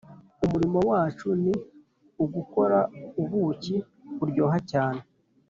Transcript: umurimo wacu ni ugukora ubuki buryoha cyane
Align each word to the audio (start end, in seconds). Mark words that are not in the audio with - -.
umurimo 0.45 0.79
wacu 0.89 1.27
ni 1.43 1.53
ugukora 2.23 2.79
ubuki 3.21 3.75
buryoha 4.17 4.57
cyane 4.71 5.01